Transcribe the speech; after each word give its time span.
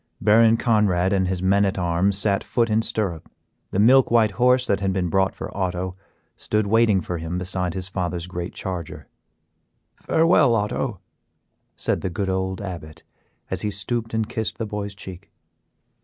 Baron 0.19 0.57
Conrad 0.57 1.13
and 1.13 1.27
his 1.27 1.43
men 1.43 1.63
at 1.63 1.77
arms 1.77 2.17
sat 2.17 2.43
foot 2.43 2.71
in 2.71 2.81
stirrup, 2.81 3.29
the 3.69 3.77
milk 3.77 4.09
white 4.09 4.31
horse 4.31 4.65
that 4.65 4.79
had 4.79 4.91
been 4.91 5.09
brought 5.09 5.35
for 5.35 5.55
Otto 5.55 5.95
stood 6.35 6.65
waiting 6.65 7.01
for 7.01 7.19
him 7.19 7.37
beside 7.37 7.75
his 7.75 7.87
father's 7.87 8.25
great 8.25 8.55
charger. 8.55 9.07
"Farewell, 9.97 10.55
Otto," 10.55 11.01
said 11.75 12.01
the 12.01 12.09
good 12.09 12.29
old 12.29 12.61
Abbot, 12.63 13.03
as 13.51 13.61
he 13.61 13.69
stooped 13.69 14.15
and 14.15 14.27
kissed 14.27 14.57
the 14.57 14.65
boy's 14.65 14.95
cheek. 14.95 15.29